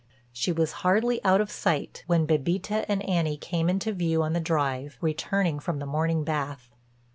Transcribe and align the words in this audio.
She 0.33 0.51
was 0.51 0.71
hardly 0.81 1.23
out 1.23 1.41
of 1.41 1.51
sight 1.51 2.03
when 2.07 2.25
Bébita 2.25 2.85
and 2.87 3.07
Annie 3.07 3.37
came 3.37 3.69
into 3.69 3.93
view 3.93 4.23
on 4.23 4.33
the 4.33 4.39
drive, 4.39 4.97
returning 4.99 5.59
from 5.59 5.77
the 5.77 5.85
morning 5.85 6.23
bath. 6.23 6.71